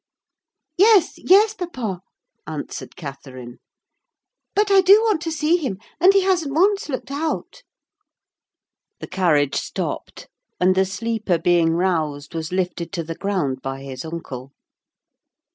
[0.79, 1.99] "Yes, yes, papa,"
[2.47, 3.59] answered Catherine:
[4.55, 7.61] "but I do want to see him; and he hasn't once looked out."
[8.99, 10.27] The carriage stopped;
[10.59, 14.53] and the sleeper being roused, was lifted to the ground by his uncle.